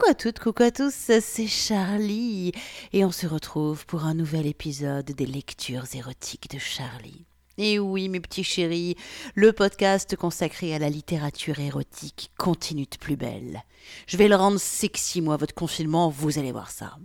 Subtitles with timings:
[0.00, 2.52] Coucou à toutes, coucou à tous, c'est Charlie
[2.94, 7.26] et on se retrouve pour un nouvel épisode des lectures érotiques de Charlie.
[7.58, 8.96] Et oui, mes petits chéris,
[9.34, 13.62] le podcast consacré à la littérature érotique continue de plus belle.
[14.06, 16.96] Je vais le rendre sexy, moi, votre confinement, vous allez voir ça.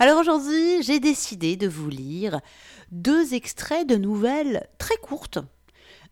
[0.00, 2.40] Alors aujourd'hui, j'ai décidé de vous lire
[2.90, 5.38] deux extraits de nouvelles très courtes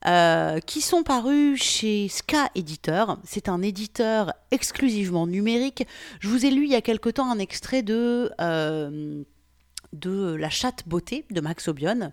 [0.06, 3.18] euh, qui sont parus chez Ska Éditeur.
[3.24, 5.86] C'est un éditeur exclusivement numérique.
[6.20, 8.30] Je vous ai lu il y a quelque temps un extrait de...
[8.40, 9.22] Euh,
[9.92, 12.12] de La chatte beauté de Max Obion.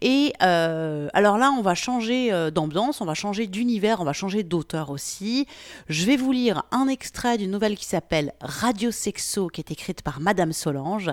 [0.00, 4.44] Et euh, alors là, on va changer d'ambiance, on va changer d'univers, on va changer
[4.44, 5.46] d'auteur aussi.
[5.90, 10.00] Je vais vous lire un extrait d'une nouvelle qui s'appelle Radio Sexo, qui est écrite
[10.00, 11.10] par Madame Solange.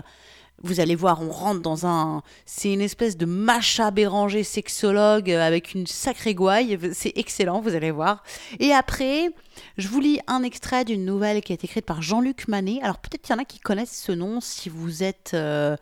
[0.64, 2.23] Vous allez voir, on rentre dans un.
[2.45, 6.80] C'est une espèce de macha Béranger sexologue avec une sacrée gouaille.
[6.94, 8.23] C'est excellent, vous allez voir.
[8.59, 9.30] Et après,
[9.78, 12.80] je vous lis un extrait d'une nouvelle qui a été écrite par Jean-Luc Manet.
[12.81, 15.31] Alors peut-être qu'il y en a qui connaissent ce nom si vous êtes.
[15.34, 15.75] Euh,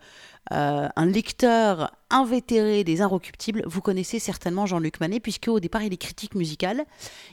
[0.52, 5.92] euh, un lecteur invétéré des Inrecuptibles, vous connaissez certainement Jean-Luc Manet, puisque au départ il
[5.92, 6.84] est critique musical.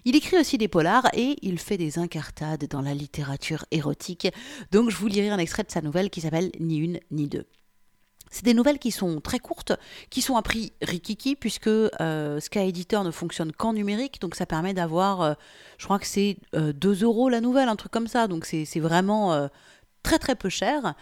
[0.06, 4.28] Il écrit aussi des polars et il fait des incartades dans la littérature érotique.
[4.72, 7.46] Donc je vous lirai un extrait de sa nouvelle qui s'appelle Ni une ni deux.
[8.34, 9.74] C'est des nouvelles qui sont très courtes,
[10.10, 14.46] qui sont à prix rikiki, puisque euh, Sky Editor ne fonctionne qu'en numérique, donc ça
[14.46, 15.34] permet d'avoir, euh,
[15.78, 19.50] je crois que c'est 2 euros la nouvelle, un truc comme ça, donc c'est vraiment
[20.02, 20.94] très très peu cher.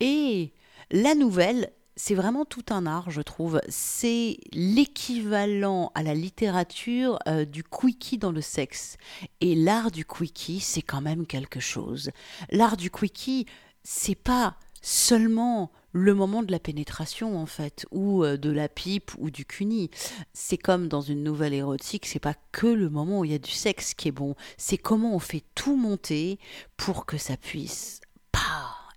[0.00, 0.54] Et
[0.90, 3.60] la nouvelle, c'est vraiment tout un art, je trouve.
[3.68, 8.96] C'est l'équivalent à la littérature euh, du quickie dans le sexe.
[9.40, 12.10] Et l'art du quickie, c'est quand même quelque chose.
[12.50, 13.46] L'art du quickie,
[13.82, 19.10] c'est pas seulement le moment de la pénétration en fait, ou euh, de la pipe
[19.18, 19.90] ou du cuni.
[20.32, 23.38] C'est comme dans une nouvelle érotique, c'est pas que le moment où il y a
[23.38, 26.38] du sexe qui est bon, c'est comment on fait tout monter
[26.76, 28.00] pour que ça puisse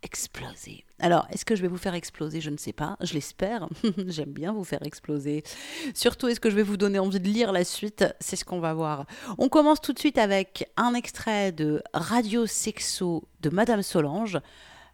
[0.03, 0.85] exploser.
[0.99, 2.41] Alors, est-ce que je vais vous faire exploser?
[2.41, 3.67] Je ne sais pas, je l'espère.
[4.07, 5.43] J'aime bien vous faire exploser.
[5.93, 8.05] Surtout, est-ce que je vais vous donner envie de lire la suite?
[8.19, 9.05] C'est ce qu'on va voir.
[9.37, 14.39] On commence tout de suite avec un extrait de Radio Sexo de Madame Solange.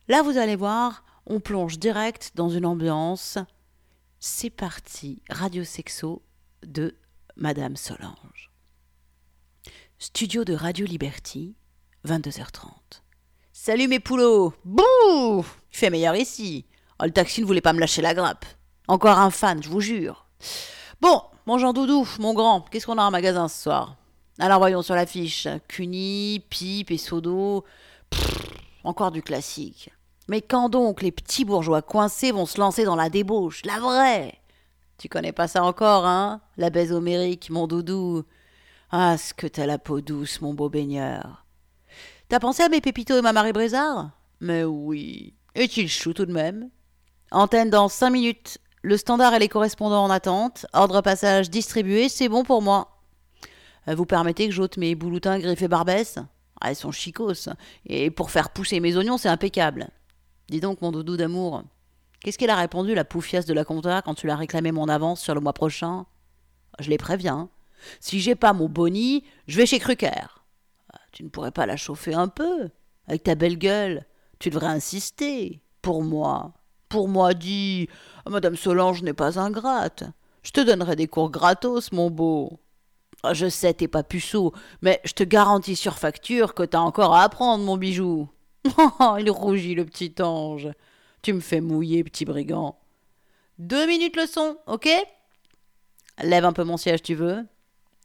[0.07, 3.37] Là, vous allez voir, on plonge direct dans une ambiance.
[4.19, 6.23] C'est parti, Radio Sexo
[6.65, 6.95] de
[7.35, 8.51] Madame Solange.
[9.99, 11.55] Studio de Radio Liberty,
[12.05, 13.01] 22h30.
[13.59, 16.65] Salut mes poulots Bouh Il fait meilleur ici.
[16.99, 18.45] Oh, le taxi ne voulait pas me lâcher la grappe.
[18.87, 20.27] Encore un fan, je vous jure.
[21.01, 23.95] Bon, mon Jean Doudou, mon grand, qu'est-ce qu'on a en magasin ce soir?
[24.37, 25.47] Alors voyons sur l'affiche.
[25.67, 27.65] Cuny, pipe et sodo.
[28.83, 29.89] encore du classique.
[30.27, 34.35] Mais quand donc les petits bourgeois coincés vont se lancer dans la débauche La vraie?
[34.99, 36.41] Tu connais pas ça encore, hein?
[36.57, 38.23] La baise homérique, mon doudou.
[38.91, 41.46] Ah, ce que t'as la peau douce, mon beau baigneur.
[42.29, 44.11] T'as pensé à mes pépitos et ma Marie Brézard?
[44.41, 45.33] Mais oui.
[45.55, 46.69] Est-il chou tout de même?
[47.31, 48.57] Antenne dans cinq minutes.
[48.81, 50.65] Le standard et les correspondants en attente.
[50.73, 52.99] Ordre passage distribué, c'est bon pour moi.
[53.87, 56.19] Euh, vous permettez que j'ôte mes bouloutins griffés barbesses
[56.59, 57.47] ah, Elles sont chicos.
[57.85, 59.87] Et pour faire pousser mes oignons, c'est impeccable.
[60.49, 61.63] Dis donc, mon doudou d'amour.
[62.19, 65.21] Qu'est-ce qu'elle a répondu, la poufiasse de la compta, quand tu l'as réclamé mon avance
[65.21, 66.05] sur le mois prochain?
[66.79, 67.47] Je les préviens.
[68.01, 70.36] Si j'ai pas mon boni, je vais chez Crucker.
[71.17, 72.69] Tu ne pourrais pas la chauffer un peu
[73.07, 74.05] Avec ta belle gueule
[74.37, 75.63] Tu devrais insister.
[75.81, 76.53] Pour moi.
[76.89, 77.89] Pour moi, dis.
[78.29, 80.03] Madame Solange n'est pas ingrate.
[80.43, 82.59] Je te donnerai des cours gratos, mon beau.
[83.23, 87.15] Ah, je sais, t'es pas puceau, mais je te garantis sur facture que t'as encore
[87.15, 88.29] à apprendre, mon bijou.
[88.77, 90.69] Oh, il rougit, le petit ange.
[91.23, 92.77] Tu me fais mouiller, petit brigand.
[93.57, 94.87] Deux minutes le son, ok?
[96.21, 97.43] Lève un peu mon siège, tu veux?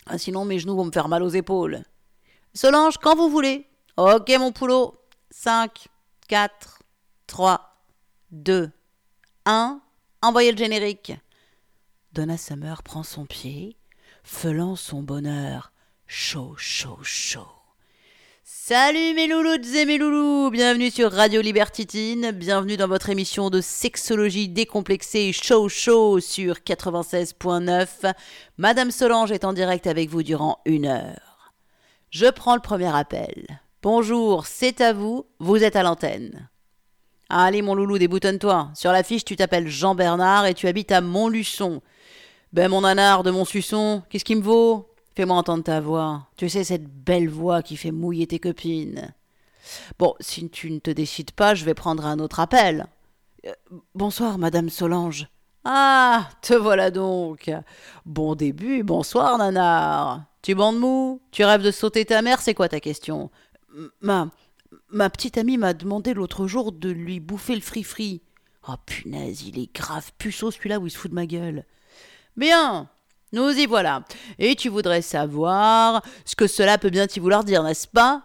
[0.06, 1.82] Ah, Sinon, mes genoux vont me faire mal aux épaules.
[2.54, 3.66] Solange, quand vous voulez.
[3.96, 4.94] Ok, mon poulot.
[5.30, 5.88] 5,
[6.28, 6.80] 4,
[7.26, 7.76] 3,
[8.30, 8.70] 2,
[9.46, 9.80] 1.
[10.20, 11.12] Envoyez le générique.
[12.12, 13.76] Donna Summer prend son pied,
[14.22, 15.72] feulant son bonheur.
[16.06, 17.48] Chaud, chaud, chaud.
[18.44, 23.62] Salut mes loulous et mes loulous, bienvenue sur Radio Libertitine, bienvenue dans votre émission de
[23.62, 28.12] sexologie décomplexée chaud chaud sur 96.9.
[28.58, 31.31] Madame Solange est en direct avec vous durant une heure.
[32.12, 33.46] Je prends le premier appel.
[33.82, 36.50] Bonjour, c'est à vous, vous êtes à l'antenne.
[37.30, 38.70] Allez, mon loulou, déboutonne-toi.
[38.74, 41.80] Sur l'affiche, tu t'appelles Jean-Bernard et tu habites à Montluçon.
[42.52, 44.90] Ben, mon nanar de Montsuçon, qu'est-ce qui me vaut?
[45.16, 46.26] Fais-moi entendre ta voix.
[46.36, 49.14] Tu sais, cette belle voix qui fait mouiller tes copines.
[49.98, 52.88] Bon, si tu ne te décides pas, je vais prendre un autre appel.
[53.46, 53.54] Euh,
[53.94, 55.28] bonsoir, Madame Solange.
[55.64, 57.50] Ah, te voilà donc.
[58.04, 60.26] Bon début, bonsoir, nanar.
[60.42, 63.30] Tu bandes mou Tu rêves de sauter ta mère C'est quoi ta question?
[64.00, 64.30] Ma.
[64.88, 68.22] Ma petite amie m'a demandé l'autre jour de lui bouffer le fri-fri.
[68.68, 71.64] Oh punaise, il est grave puceau celui-là où il se fout de ma gueule.
[72.36, 72.88] Bien,
[73.32, 74.04] nous y voilà.
[74.38, 78.22] Et tu voudrais savoir ce que cela peut bien t'y vouloir dire, n'est-ce pas?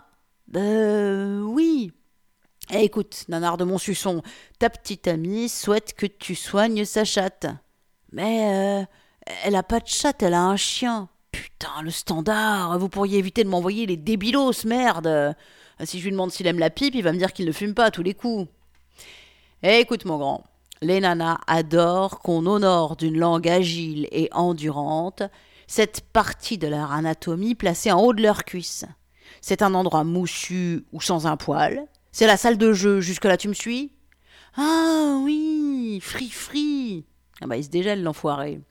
[0.55, 1.41] Euh.
[1.41, 1.91] Oui.
[2.71, 4.21] Eh, écoute, Nanar de mon suçon,
[4.59, 7.47] ta petite amie souhaite que tu soignes sa chatte.
[8.11, 8.85] Mais euh,
[9.43, 11.09] elle a pas de chatte, elle a un chien.
[11.59, 15.35] Putain, le standard, vous pourriez éviter de m'envoyer les débilos, merde.
[15.83, 17.73] Si je lui demande s'il aime la pipe, il va me dire qu'il ne fume
[17.73, 18.47] pas à tous les coups.
[19.63, 20.43] Eh, écoute, mon grand,
[20.83, 25.23] les nanas adorent qu'on honore d'une langue agile et endurante
[25.65, 28.85] cette partie de leur anatomie placée en haut de leur cuisse.
[29.41, 31.87] C'est un endroit moussu ou sans un poil.
[32.11, 33.01] C'est la salle de jeu.
[33.01, 33.93] Jusque-là, tu me suis?
[34.55, 37.03] Ah oui, free.
[37.41, 38.61] Ah bah, il se dégèle, l'enfoiré?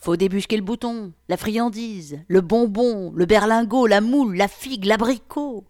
[0.00, 5.64] Faut débusquer le bouton, la friandise, le bonbon, le berlingot, la moule, la figue, l'abricot.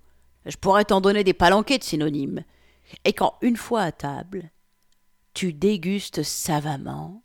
[0.44, 2.44] Je pourrais t'en donner des palanquets de synonymes.
[3.04, 4.50] Et quand, une fois à table,
[5.34, 7.22] tu dégustes savamment,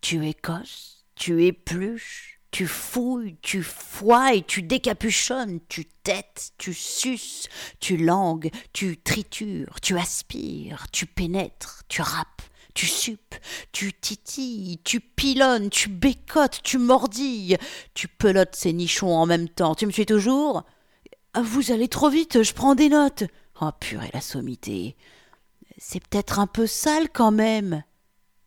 [0.00, 7.48] tu écosses, tu épluches, tu fouilles, tu foies, tu décapuchonnes, tu têtes, tu suces,
[7.80, 12.42] tu langues, tu tritures, tu aspires, tu pénètres, tu râpes,
[12.76, 13.34] tu suppes,
[13.72, 17.56] tu titilles, tu pilonnes, tu bécotes, tu mordilles,
[17.94, 19.74] tu pelotes ces nichons en même temps.
[19.74, 20.62] Tu me suis toujours?
[21.32, 23.24] Ah, Vous allez trop vite, je prends des notes.
[23.62, 24.94] Oh purée, la sommité.
[25.78, 27.82] C'est peut-être un peu sale quand même.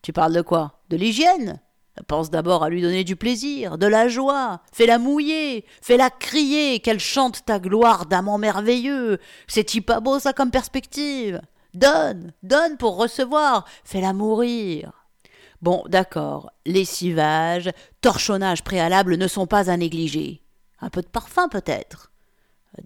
[0.00, 0.80] Tu parles de quoi?
[0.90, 1.60] De l'hygiène?
[2.06, 4.62] Pense d'abord à lui donner du plaisir, de la joie.
[4.72, 9.18] Fais-la mouiller, fais-la crier, qu'elle chante ta gloire d'amant merveilleux.
[9.48, 11.40] C'est-y pas beau ça comme perspective?
[11.74, 15.06] Donne, donne pour recevoir, fais-la mourir.
[15.62, 17.70] Bon, d'accord, lessivage,
[18.00, 20.42] torchonnage préalable ne sont pas à négliger.
[20.80, 22.10] Un peu de parfum peut-être.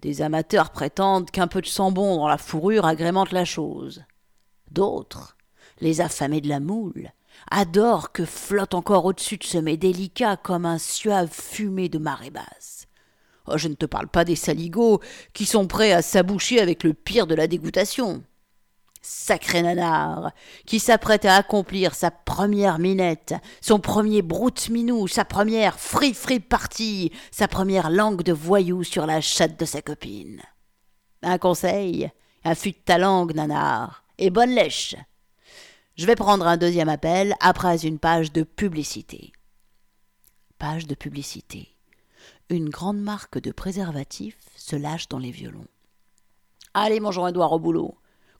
[0.01, 4.03] Des amateurs prétendent qu'un peu de sambon dans la fourrure agrémente la chose.
[4.71, 5.37] D'autres,
[5.79, 7.11] les affamés de la moule,
[7.49, 12.29] adorent que flotte encore au-dessus de ce mets délicat comme un suave fumé de marée
[12.29, 12.87] basse.
[13.47, 14.99] Oh, je ne te parle pas des saligots
[15.33, 18.23] qui sont prêts à s'aboucher avec le pire de la dégoûtation.
[19.07, 20.31] Sacré nanar,
[20.65, 27.47] qui s'apprête à accomplir sa première minette, son premier broute-minou, sa première free-free partie, sa
[27.47, 30.41] première langue de voyou sur la chatte de sa copine.
[31.21, 32.09] Un conseil,
[32.43, 34.95] affûte ta langue, nanar, et bonne lèche.
[35.97, 39.33] Je vais prendre un deuxième appel après une page de publicité.
[40.57, 41.77] Page de publicité.
[42.49, 45.67] Une grande marque de préservatifs se lâche dans les violons.
[46.73, 47.95] Allez, mon Jean-Edouard au boulot.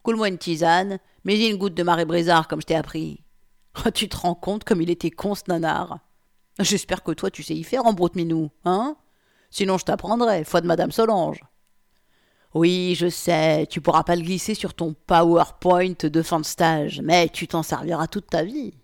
[0.06, 3.24] Coule-moi une tisane, mets-y une goutte de marée brisard comme je t'ai appris.
[3.84, 5.98] Oh, tu te rends compte comme il était con ce nanar
[6.60, 8.98] J'espère que toi tu sais y faire en broute-minou, hein?
[9.50, 11.42] Sinon je t'apprendrai, foi de Madame Solange.
[12.54, 17.02] Oui, je sais, tu pourras pas le glisser sur ton PowerPoint de fin de stage,
[17.02, 18.75] mais tu t'en serviras toute ta vie.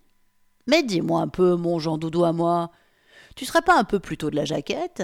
[0.66, 2.72] Mais dis-moi un peu, mon Jean Doudou à moi,
[3.36, 5.04] tu serais pas un peu plutôt de la jaquette?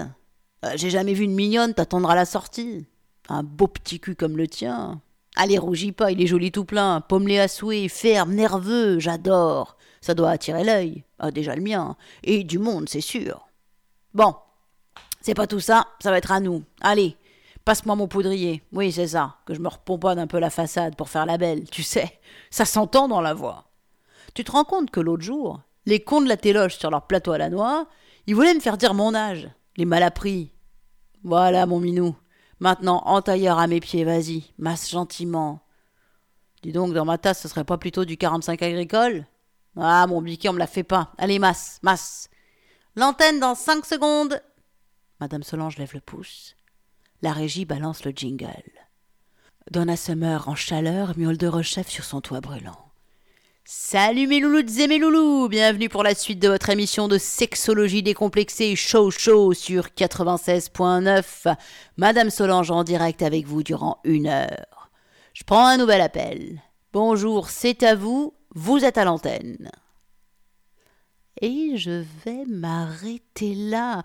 [0.64, 2.88] Euh, J'ai jamais vu une mignonne t'attendre à la sortie.
[3.28, 5.00] Un beau petit cul comme le tien,
[5.40, 9.76] Allez, rougis pas, il est joli tout plein, pommelé à souhait, ferme, nerveux, j'adore.
[10.00, 11.04] Ça doit attirer l'œil.
[11.20, 11.96] Ah, déjà le mien.
[12.24, 13.46] Et du monde, c'est sûr.
[14.14, 14.34] Bon,
[15.20, 16.64] c'est pas tout ça, ça va être à nous.
[16.80, 17.16] Allez,
[17.64, 18.64] passe-moi mon poudrier.
[18.72, 21.70] Oui, c'est ça, que je me repomponne un peu la façade pour faire la belle,
[21.70, 22.18] tu sais.
[22.50, 23.70] Ça s'entend dans la voix.
[24.34, 27.30] Tu te rends compte que l'autre jour, les cons de la téloge sur leur plateau
[27.30, 27.86] à la noix,
[28.26, 29.48] ils voulaient me faire dire mon âge.
[29.76, 30.50] Les malappris.
[31.22, 32.16] Voilà, mon minou.
[32.60, 35.60] Maintenant, entailleur à mes pieds, vas-y, masse gentiment.
[36.62, 39.26] Dis donc, dans ma tasse, ce serait pas plutôt du 45 agricole?
[39.76, 41.12] Ah, mon biquet, on me la fait pas.
[41.18, 42.28] Allez, masse, masse.
[42.96, 44.42] L'antenne dans cinq secondes.
[45.20, 46.56] Madame Solange lève le pouce.
[47.22, 48.72] La régie balance le jingle.
[49.70, 52.87] Donna Summer, en chaleur, miaule de rechef sur son toit brûlant.
[53.70, 58.02] Salut mes loulous et mes loulous, bienvenue pour la suite de votre émission de sexologie
[58.02, 61.54] décomplexée show show sur 96.9.
[61.98, 64.90] Madame Solange en direct avec vous durant une heure.
[65.34, 66.62] Je prends un nouvel appel.
[66.94, 69.70] Bonjour, c'est à vous, vous êtes à l'antenne.
[71.42, 74.02] Et je vais m'arrêter là.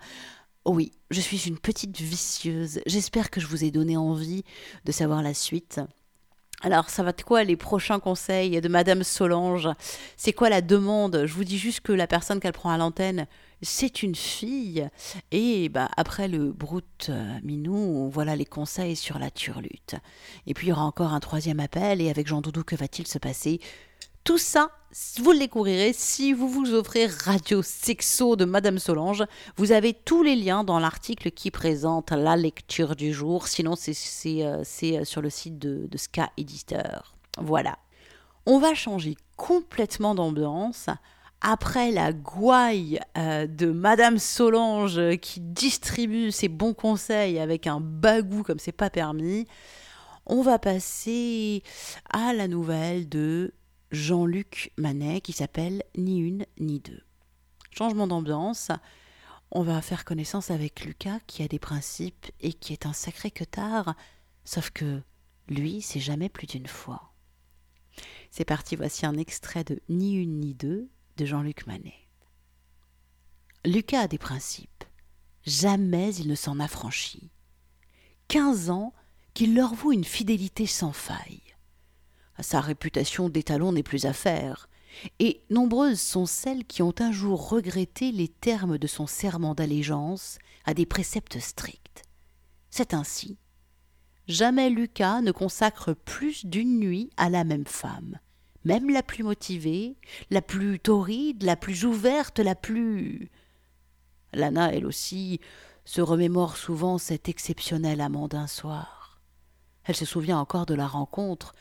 [0.66, 2.82] oui, je suis une petite vicieuse.
[2.84, 4.44] J'espère que je vous ai donné envie
[4.84, 5.80] de savoir la suite.
[6.62, 9.68] Alors, ça va de quoi les prochains conseils de Madame Solange?
[10.16, 11.24] C'est quoi la demande?
[11.26, 13.26] Je vous dis juste que la personne qu'elle prend à l'antenne,
[13.60, 14.88] c'est une fille.
[15.30, 19.96] Et bah, après le brut euh, minou, voilà les conseils sur la turlute.
[20.46, 22.00] Et puis, il y aura encore un troisième appel.
[22.00, 23.60] Et avec Jean Doudou, que va-t-il se passer?
[24.22, 24.70] Tout ça,
[25.20, 29.24] vous le découvrirez si vous vous offrez Radio Sexo de Madame Solange.
[29.56, 33.48] Vous avez tous les liens dans l'article qui présente la lecture du jour.
[33.48, 33.96] Sinon, c'est
[34.44, 37.16] euh, euh, sur le site de, Ska Editor.
[37.38, 37.78] Voilà.
[38.46, 40.88] On va changer complètement d'ambiance
[41.40, 48.44] après la gouaille euh, de Madame Solange qui distribue ses bons conseils avec un bagou
[48.44, 49.46] comme c'est pas permis,
[50.26, 51.64] on va passer
[52.10, 53.52] à la nouvelle de
[53.94, 57.02] Jean-Luc Manet qui s'appelle Ni une ni deux.
[57.70, 58.70] Changement d'ambiance,
[59.52, 63.30] on va faire connaissance avec Lucas qui a des principes et qui est un sacré
[63.30, 63.94] tard,
[64.44, 65.00] sauf que
[65.48, 67.14] lui, c'est jamais plus d'une fois.
[68.32, 72.08] C'est parti, voici un extrait de Ni une ni deux de Jean-Luc Manet.
[73.64, 74.84] Lucas a des principes.
[75.46, 77.30] Jamais il ne s'en affranchit.
[78.26, 78.92] Quinze ans
[79.34, 81.43] qu'il leur voue une fidélité sans faille.
[82.40, 84.68] Sa réputation d'étalon n'est plus à faire,
[85.18, 90.38] et nombreuses sont celles qui ont un jour regretté les termes de son serment d'allégeance
[90.64, 92.04] à des préceptes stricts.
[92.70, 93.38] C'est ainsi.
[94.26, 98.18] Jamais Lucas ne consacre plus d'une nuit à la même femme,
[98.64, 99.96] même la plus motivée,
[100.30, 103.30] la plus torride, la plus ouverte, la plus.
[104.32, 105.40] Lana, elle aussi,
[105.84, 109.20] se remémore souvent cet exceptionnel amant d'un soir.
[109.84, 111.54] Elle se souvient encore de la rencontre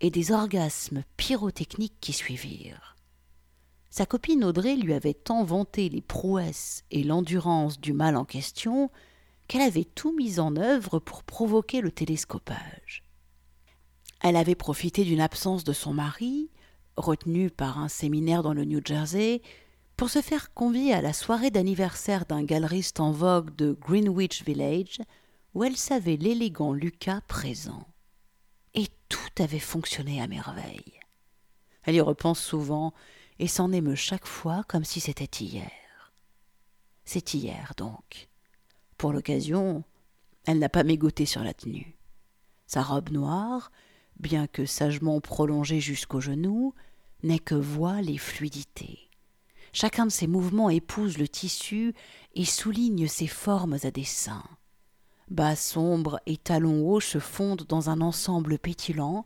[0.00, 2.96] et des orgasmes pyrotechniques qui suivirent.
[3.90, 8.90] Sa copine Audrey lui avait tant vanté les prouesses et l'endurance du mal en question
[9.48, 13.02] qu'elle avait tout mis en œuvre pour provoquer le télescopage.
[14.22, 16.50] Elle avait profité d'une absence de son mari,
[16.96, 19.42] retenu par un séminaire dans le New Jersey,
[19.96, 24.98] pour se faire convier à la soirée d'anniversaire d'un galeriste en vogue de Greenwich Village,
[25.54, 27.86] où elle savait l'élégant Lucas présent
[28.74, 31.00] et tout avait fonctionné à merveille.
[31.82, 32.92] Elle y repense souvent
[33.38, 36.12] et s'en émeut chaque fois comme si c'était hier.
[37.04, 38.28] C'est hier donc.
[38.96, 39.84] Pour l'occasion,
[40.46, 41.96] elle n'a pas mégoté sur la tenue.
[42.66, 43.72] Sa robe noire,
[44.18, 46.74] bien que sagement prolongée jusqu'aux genoux,
[47.22, 49.10] n'est que voile et fluidité.
[49.72, 51.94] Chacun de ses mouvements épouse le tissu
[52.34, 54.42] et souligne ses formes à dessein.
[55.30, 59.24] Bas sombres et talons hauts se fondent dans un ensemble pétilant,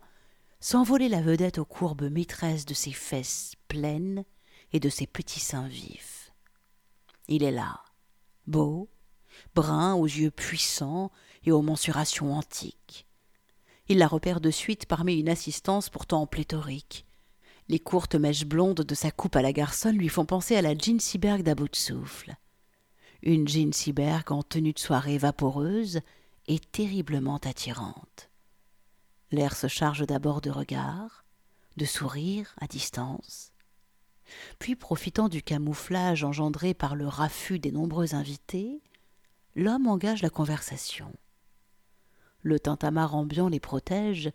[0.59, 4.23] s'envoler la vedette aux courbes maîtresses de ses fesses pleines
[4.71, 6.31] et de ses petits seins vifs.
[7.27, 7.81] Il est là,
[8.45, 8.87] beau,
[9.55, 11.11] brun aux yeux puissants
[11.43, 13.07] et aux mensurations antiques.
[13.87, 17.07] Il la repère de suite parmi une assistance pourtant pléthorique.
[17.67, 20.77] Les courtes mèches blondes de sa coupe à la garçonne lui font penser à la
[20.77, 22.35] Jean Seberg d'à bout de souffle
[23.25, 25.99] une Jean Seberg en tenue de soirée vaporeuse
[26.47, 28.29] et terriblement attirante.
[29.31, 31.25] L'air se charge d'abord de regards,
[31.75, 33.51] de sourires à distance,
[34.59, 38.81] puis profitant du camouflage engendré par le raffut des nombreux invités,
[39.55, 41.11] l'homme engage la conversation.
[42.41, 44.31] Le tintamarre ambiant les protège,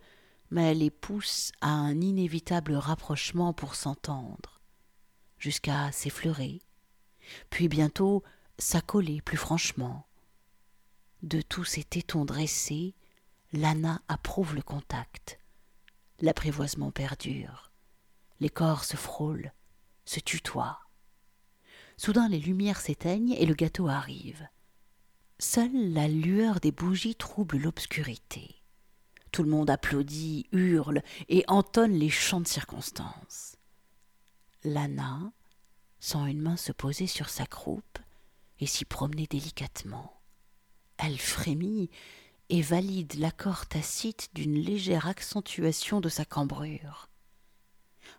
[0.50, 4.60] mais les pousse à un inévitable rapprochement pour s'entendre,
[5.38, 6.60] jusqu'à s'effleurer,
[7.50, 8.24] puis bientôt
[8.60, 10.06] s'accoler plus franchement.
[11.22, 12.94] De tous ces tétons dressés,
[13.52, 15.38] Lana approuve le contact.
[16.20, 17.72] L'apprivoisement perdure.
[18.38, 19.52] Les corps se frôlent,
[20.04, 20.80] se tutoient.
[21.96, 24.46] Soudain les lumières s'éteignent et le gâteau arrive.
[25.38, 28.56] Seule la lueur des bougies trouble l'obscurité.
[29.32, 33.56] Tout le monde applaudit, hurle et entonne les chants de circonstance.
[34.64, 35.32] Lana
[35.98, 37.98] sent une main se poser sur sa croupe
[38.60, 40.20] et s'y promener délicatement.
[40.98, 41.90] Elle frémit
[42.50, 47.08] et valide l'accord tacite d'une légère accentuation de sa cambrure.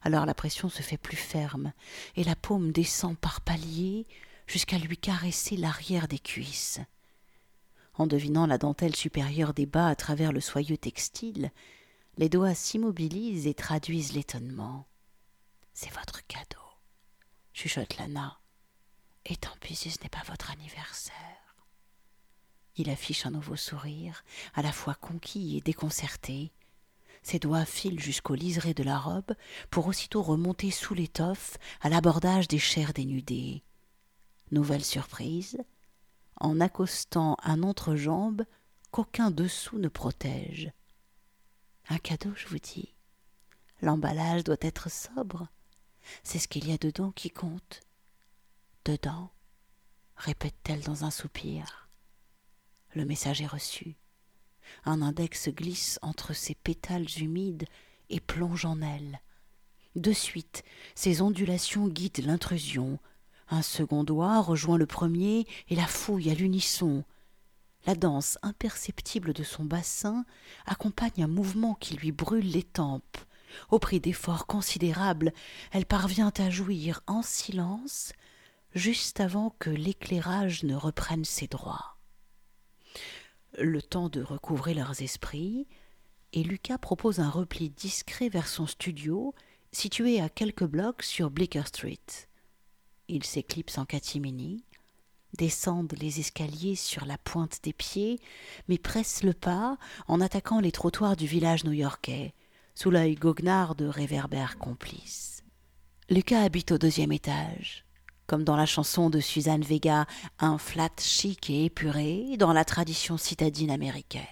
[0.02, 1.74] Alors la pression se fait plus ferme,
[2.16, 4.08] et la paume descend par paliers
[4.48, 6.80] jusqu'à lui caresser l'arrière des cuisses.
[7.94, 11.52] En devinant la dentelle supérieure des bas à travers le soyeux textile,
[12.18, 14.88] les doigts s'immobilisent et traduisent l'étonnement.
[15.74, 16.66] C'est votre cadeau,
[17.54, 18.41] chuchote Lana,
[19.26, 21.16] et tant pis si ce n'est pas votre anniversaire.
[22.76, 24.24] Il affiche un nouveau sourire,
[24.54, 26.52] à la fois conquis et déconcerté.
[27.24, 29.36] Ses doigts filent jusqu'au liseré de la robe
[29.70, 33.64] pour aussitôt remonter sous l'étoffe à l'abordage des chairs dénudées.
[34.52, 35.58] Nouvelle surprise,
[36.38, 38.44] en accostant un entrejambe
[38.90, 40.72] qu'aucun dessous ne protège.
[41.90, 42.96] Un cadeau, je vous dis.
[43.82, 45.48] L'emballage doit être sobre.
[46.24, 47.82] C'est ce qu'il y a dedans qui compte.
[48.84, 49.30] Dedans,
[50.16, 51.88] répète-t-elle dans un soupir.
[52.96, 53.96] Le message est reçu.
[54.86, 57.68] Un index glisse entre ses pétales humides
[58.10, 59.22] et plonge en elle.
[59.96, 60.64] De suite,
[60.96, 62.98] ses ondulations guident l'intrusion.
[63.50, 67.04] Un second doigt rejoint le premier et la fouille à l'unisson.
[67.86, 70.26] La danse imperceptible de son bassin
[70.66, 73.20] accompagne un mouvement qui lui brûle les tempes.
[73.70, 75.34] Au prix d'efforts considérables,
[75.72, 78.14] elle parvient à jouir en silence
[78.74, 81.98] juste avant que l'éclairage ne reprenne ses droits.
[83.58, 85.68] Le temps de recouvrer leurs esprits,
[86.34, 89.36] et Lucas propose un repli discret vers son studio,
[89.74, 92.00] situé à quelques blocs sur Bleecker Street.
[93.10, 94.64] Ils s'éclipsent en catimini,
[95.38, 98.20] descendent les escaliers sur la pointe des pieds,
[98.70, 102.34] mais pressent le pas en attaquant les trottoirs du village new-yorkais,
[102.76, 105.44] sous l'œil goguenard de réverbères complices.
[106.10, 107.86] Lucas habite au deuxième étage
[108.32, 110.06] comme dans la chanson de Suzanne Vega,
[110.40, 114.24] un flat chic et épuré dans la tradition citadine américaine.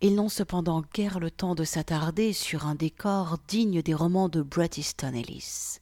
[0.00, 4.40] Ils n'ont cependant guère le temps de s'attarder sur un décor digne des romans de
[4.40, 4.70] Bret
[5.02, 5.80] Ellis.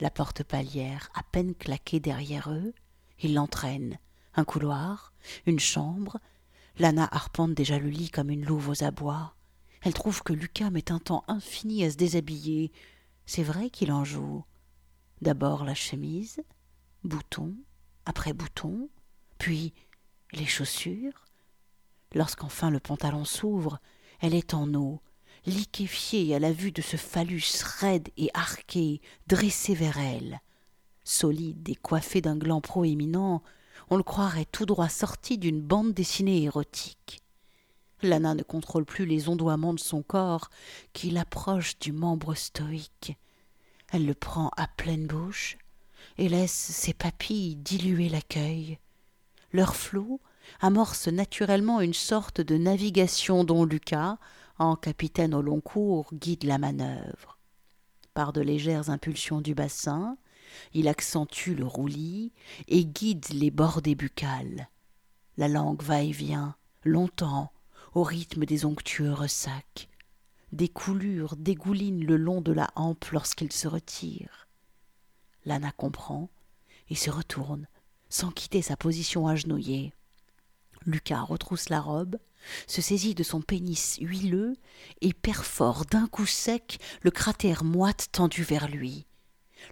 [0.00, 2.74] La porte palière à peine claquée derrière eux,
[3.22, 4.00] ils l'entraînent.
[4.34, 5.12] Un couloir,
[5.46, 6.18] une chambre.
[6.80, 9.36] Lana arpente déjà le lit comme une louve aux abois.
[9.82, 12.72] Elle trouve que Lucas met un temps infini à se déshabiller.
[13.24, 14.42] C'est vrai qu'il en joue.
[15.20, 16.40] D'abord la chemise,
[17.04, 17.54] bouton
[18.08, 18.88] après bouton,
[19.36, 19.74] puis
[20.32, 21.26] les chaussures.
[22.14, 23.80] Lorsqu'enfin le pantalon s'ouvre,
[24.20, 25.02] elle est en eau,
[25.44, 30.40] liquéfiée à la vue de ce phallus raide et arqué dressé vers elle.
[31.04, 33.42] Solide et coiffé d'un gland proéminent,
[33.90, 37.22] on le croirait tout droit sorti d'une bande dessinée érotique.
[38.02, 40.48] Lana ne contrôle plus les ondoiements de son corps
[40.92, 43.18] qui l'approchent du membre stoïque.
[43.90, 45.56] Elle le prend à pleine bouche
[46.18, 48.78] et laisse ses papilles diluer l'accueil.
[49.52, 50.20] Leur flot
[50.60, 54.18] amorce naturellement une sorte de navigation dont Lucas,
[54.58, 57.38] en capitaine au long cours, guide la manœuvre.
[58.14, 60.18] Par de légères impulsions du bassin,
[60.74, 62.32] il accentue le roulis
[62.66, 64.68] et guide les bordées buccales.
[65.36, 67.52] La langue va et vient, longtemps,
[67.94, 69.88] au rythme des onctueux ressacs
[70.52, 74.48] des coulures dégoulinent le long de la hampe lorsqu'il se retire.
[75.44, 76.30] Lana comprend
[76.88, 77.66] et se retourne,
[78.08, 79.92] sans quitter sa position agenouillée.
[80.86, 82.16] Lucas retrousse la robe,
[82.66, 84.54] se saisit de son pénis huileux
[85.00, 89.06] et perfore d'un coup sec le cratère moite tendu vers lui.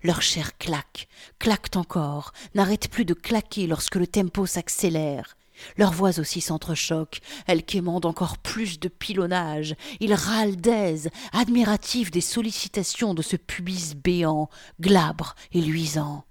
[0.02, 1.08] Leur chair claque,
[1.38, 5.36] claque encore, n'arrête plus de claquer lorsque le tempo s'accélère.
[5.76, 9.74] Leurs voix aussi s'entrechoquent, elles quémandent encore plus de pilonnage.
[10.00, 14.48] Ils râlent d'aise, admiratifs des sollicitations de ce pubis béant,
[14.80, 16.24] glabre et luisant.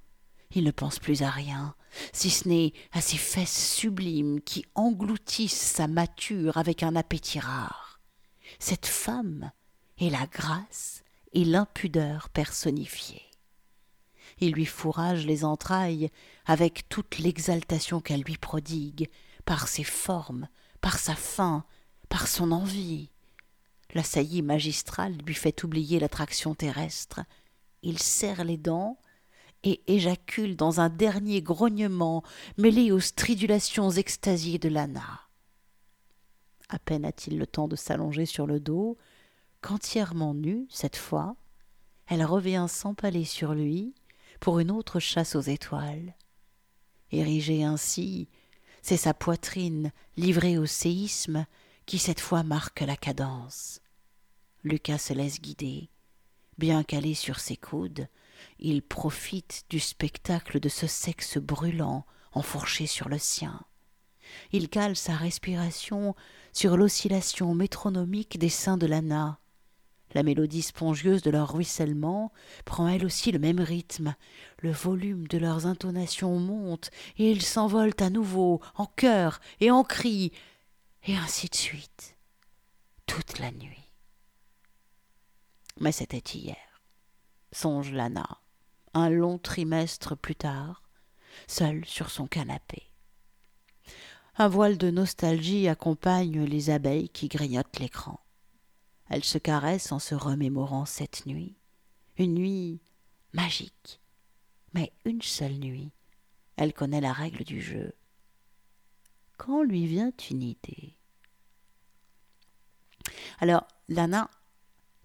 [0.51, 1.75] Ils ne pensent plus à rien,
[2.13, 7.99] si ce n'est à ces fesses sublimes qui engloutissent sa mature avec un appétit rare.
[8.59, 9.51] Cette femme
[9.99, 13.23] est la grâce et l'impudeur personnifiée.
[14.39, 16.09] Il lui fourrage les entrailles
[16.45, 19.09] avec toute l'exaltation qu'elle lui prodigue,
[19.45, 20.47] par ses formes,
[20.81, 21.63] par sa faim,
[22.09, 23.11] par son envie.
[23.93, 27.21] La saillie magistrale lui fait oublier l'attraction terrestre.
[27.81, 28.99] Il serre les dents
[29.63, 32.23] et éjacule dans un dernier grognement
[32.57, 35.21] mêlé aux stridulations extasiées de Lana.
[36.69, 38.97] À peine a-t-il le temps de s'allonger sur le dos,
[39.61, 41.35] qu'entièrement nue, cette fois,
[42.07, 43.95] elle revient s'empaler sur lui
[44.39, 46.15] pour une autre chasse aux étoiles.
[47.11, 48.27] Érigée ainsi,
[48.81, 51.45] c'est sa poitrine livrée au séisme
[51.85, 53.81] qui cette fois marque la cadence.
[54.63, 55.89] Lucas se laisse guider.
[56.57, 58.07] Bien calé sur ses coudes,
[58.59, 63.61] il profite du spectacle de ce sexe brûlant enfourché sur le sien.
[64.51, 66.15] Il cale sa respiration
[66.53, 69.39] sur l'oscillation métronomique des seins de Lana,
[70.15, 72.31] la mélodie spongieuse de leur ruissellement
[72.63, 74.15] prend elle aussi le même rythme.
[74.59, 79.83] Le volume de leurs intonations monte, et ils s'envolent à nouveau, en chœur et en
[79.83, 80.31] cris,
[81.03, 82.15] et ainsi de suite,
[83.05, 83.91] toute la nuit.
[85.81, 86.81] Mais c'était hier,
[87.51, 88.39] songe Lana,
[88.93, 90.81] un long trimestre plus tard,
[91.47, 92.89] seule sur son canapé.
[94.37, 98.24] Un voile de nostalgie accompagne les abeilles qui grignotent l'écran.
[99.09, 101.55] Elle se caresse en se remémorant cette nuit.
[102.17, 102.81] Une nuit
[103.33, 104.01] magique.
[104.73, 105.91] Mais une seule nuit.
[106.55, 107.93] Elle connaît la règle du jeu.
[109.37, 110.97] Quand lui vient une idée?
[113.39, 114.29] Alors, Lana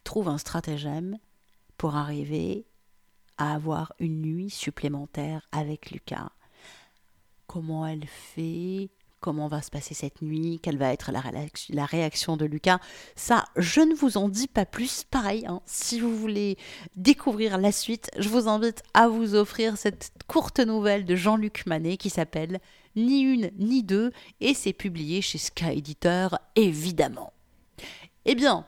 [0.05, 1.19] trouve un stratagème
[1.77, 2.67] pour arriver
[3.37, 6.31] à avoir une nuit supplémentaire avec Lucas.
[7.47, 8.91] Comment elle fait?
[9.21, 12.81] Comment va se passer cette nuit, quelle va être la, réaction de Lucas.
[13.17, 15.05] Ça, je ne vous en dis pas plus.
[15.05, 16.57] Pareil, hein, si vous voulez
[16.97, 21.97] découvrir la suite, je vous invite à vous offrir cette courte nouvelle de Jean-Luc Manet
[21.97, 22.61] qui s'appelle
[22.97, 27.33] Ni une ni deux et c'est publié chez Sky Editor, évidemment.
[28.25, 28.67] Eh bien,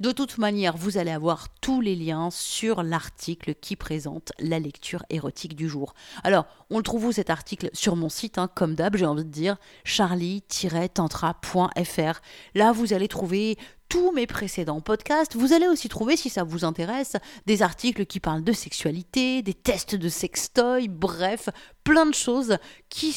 [0.00, 5.04] de toute manière, vous allez avoir tous les liens sur l'article qui présente la lecture
[5.10, 5.94] érotique du jour.
[6.24, 7.70] Alors, on le trouve où cet article?
[7.72, 12.20] Sur mon site, hein, comme d'hab, j'ai envie de dire charlie-tantra.fr.
[12.54, 13.56] Là, vous allez trouver
[13.90, 15.36] tous mes précédents podcasts.
[15.36, 19.54] Vous allez aussi trouver, si ça vous intéresse, des articles qui parlent de sexualité, des
[19.54, 21.50] tests de sextoy, bref,
[21.84, 22.56] plein de choses
[22.88, 23.14] qui,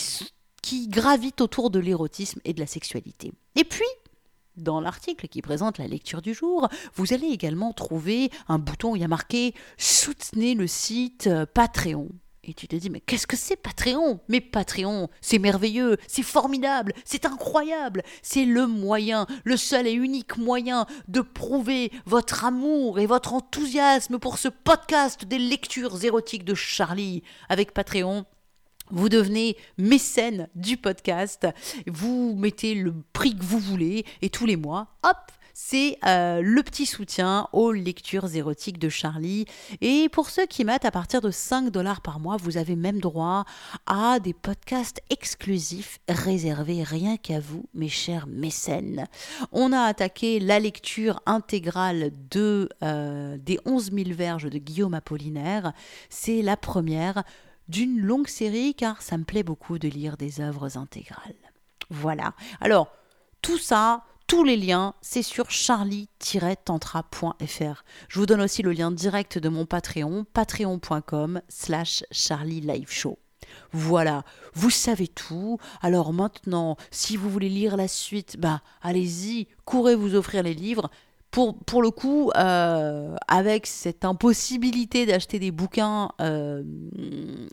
[0.61, 3.31] qui gravitent autour de l'érotisme et de la sexualité.
[3.55, 3.85] Et puis,
[4.57, 8.95] dans l'article qui présente la lecture du jour, vous allez également trouver un bouton où
[8.95, 12.09] il y a marqué Soutenez le site Patreon.
[12.45, 14.19] Et tu te dis, mais qu'est-ce que c'est Patreon?
[14.27, 20.35] Mais Patreon, c'est merveilleux, c'est formidable, c'est incroyable, c'est le moyen, le seul et unique
[20.35, 26.53] moyen de prouver votre amour et votre enthousiasme pour ce podcast des lectures érotiques de
[26.53, 27.23] Charlie.
[27.47, 28.25] Avec Patreon,
[28.91, 31.47] vous devenez mécène du podcast,
[31.87, 36.63] vous mettez le prix que vous voulez et tous les mois, hop, c'est euh, le
[36.63, 39.45] petit soutien aux lectures érotiques de Charlie.
[39.81, 42.99] Et pour ceux qui mettent à partir de 5 dollars par mois, vous avez même
[42.99, 43.45] droit
[43.85, 49.05] à des podcasts exclusifs réservés rien qu'à vous, mes chers mécènes.
[49.51, 55.73] On a attaqué la lecture intégrale de, euh, des 11 000 verges de Guillaume Apollinaire.
[56.09, 57.23] C'est la première
[57.67, 61.33] d'une longue série car ça me plaît beaucoup de lire des œuvres intégrales.
[61.89, 62.35] Voilà.
[62.61, 62.91] Alors,
[63.41, 67.83] tout ça, tous les liens, c'est sur charlie-tantra.fr.
[68.07, 72.65] Je vous donne aussi le lien direct de mon Patreon, patreon.com slash charlie
[73.73, 74.23] Voilà,
[74.53, 75.59] vous savez tout.
[75.81, 80.89] Alors maintenant, si vous voulez lire la suite, bah allez-y, courez vous offrir les livres
[81.33, 86.61] pour, le coup, euh, avec cette impossibilité d'acheter des bouquins euh,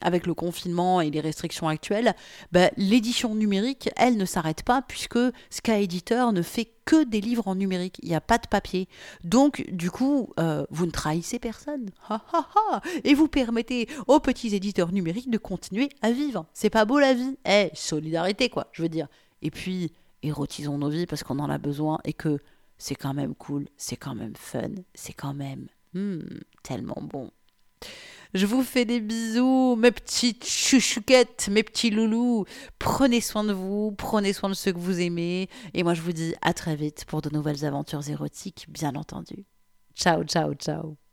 [0.03, 2.15] avec le confinement et les restrictions actuelles,
[2.53, 7.49] bah, l'édition numérique, elle ne s'arrête pas puisque Sky Editor ne fait que des livres
[7.49, 7.99] en numérique.
[8.03, 8.87] Il n'y a pas de papier.
[9.25, 11.89] Donc, du coup, euh, vous ne trahissez personne.
[13.05, 16.45] et vous permettez aux petits éditeurs numériques de continuer à vivre.
[16.53, 19.07] C'est pas beau la vie Eh, solidarité, quoi, je veux dire.
[19.41, 19.91] Et puis,
[20.23, 22.41] érotisons nos vies parce qu'on en a besoin et que
[22.81, 26.21] c'est quand même cool, c'est quand même fun, c'est quand même hmm,
[26.63, 27.31] tellement bon.
[28.33, 32.45] Je vous fais des bisous, mes petites chouchouquettes, mes petits loulous.
[32.79, 35.49] Prenez soin de vous, prenez soin de ceux que vous aimez.
[35.75, 39.45] Et moi, je vous dis à très vite pour de nouvelles aventures érotiques, bien entendu.
[39.95, 41.10] Ciao, ciao, ciao.